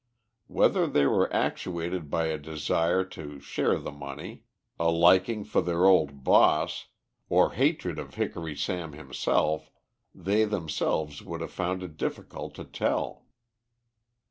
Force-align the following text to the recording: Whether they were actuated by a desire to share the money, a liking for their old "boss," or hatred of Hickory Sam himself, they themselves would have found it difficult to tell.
Whether 0.47 0.87
they 0.87 1.05
were 1.05 1.31
actuated 1.31 2.09
by 2.09 2.25
a 2.25 2.39
desire 2.39 3.03
to 3.05 3.39
share 3.39 3.77
the 3.77 3.91
money, 3.91 4.45
a 4.79 4.89
liking 4.89 5.43
for 5.43 5.61
their 5.61 5.85
old 5.85 6.23
"boss," 6.23 6.87
or 7.29 7.51
hatred 7.53 7.99
of 7.99 8.15
Hickory 8.15 8.55
Sam 8.55 8.93
himself, 8.93 9.69
they 10.15 10.43
themselves 10.43 11.21
would 11.21 11.41
have 11.41 11.51
found 11.53 11.83
it 11.83 11.97
difficult 11.97 12.55
to 12.55 12.63
tell. 12.63 13.27